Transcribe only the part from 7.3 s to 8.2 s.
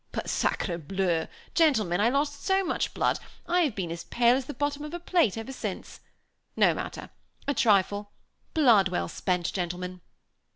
A trifle.